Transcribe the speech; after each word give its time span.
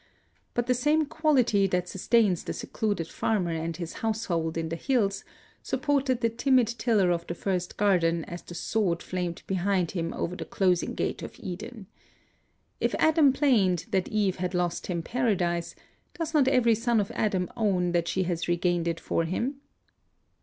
But 0.55 0.65
the 0.65 0.73
same 0.73 1.05
quality 1.05 1.67
that 1.67 1.87
sustains 1.87 2.43
the 2.43 2.53
secluded 2.53 3.07
farmer 3.07 3.51
and 3.51 3.77
his 3.77 3.93
household 4.01 4.57
in 4.57 4.69
the 4.69 4.75
hills 4.75 5.23
supported 5.61 6.21
the 6.21 6.29
timid 6.29 6.65
tiller 6.67 7.11
of 7.11 7.27
the 7.27 7.35
first 7.35 7.77
garden 7.77 8.25
as 8.25 8.41
the 8.41 8.55
sword 8.55 9.03
flamed 9.03 9.43
behind 9.45 9.91
him 9.91 10.11
over 10.15 10.35
the 10.35 10.43
closing 10.43 10.95
gate 10.95 11.21
of 11.21 11.39
Eden. 11.39 11.85
If 12.79 12.95
Adam 12.97 13.31
plained 13.31 13.85
that 13.91 14.07
Eve 14.07 14.37
had 14.37 14.55
lost 14.55 14.87
him 14.87 15.03
Paradise, 15.03 15.75
does 16.17 16.33
not 16.33 16.47
every 16.47 16.73
son 16.73 16.99
of 16.99 17.11
Adam 17.11 17.47
own 17.55 17.91
that 17.91 18.07
she 18.07 18.23
has 18.23 18.47
regained 18.47 18.87
it 18.87 18.99
for 18.99 19.25
him? 19.25 19.61